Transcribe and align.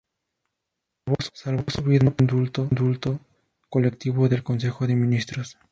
Salvó 1.35 1.63
su 1.67 1.83
vida 1.83 2.09
por 2.09 2.27
un 2.33 2.49
indulto 2.71 3.19
colectivo 3.69 4.27
del 4.29 4.41
Consejo 4.43 4.87
de 4.87 4.95
ministros. 4.95 5.59